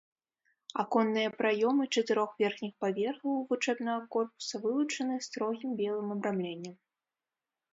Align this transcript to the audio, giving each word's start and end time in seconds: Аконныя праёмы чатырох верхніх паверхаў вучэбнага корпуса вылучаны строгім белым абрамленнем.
Аконныя 0.83 1.29
праёмы 1.41 1.83
чатырох 1.97 2.31
верхніх 2.41 2.73
паверхаў 2.83 3.35
вучэбнага 3.51 4.03
корпуса 4.17 4.55
вылучаны 4.65 5.15
строгім 5.27 5.71
белым 5.83 6.07
абрамленнем. 6.17 6.75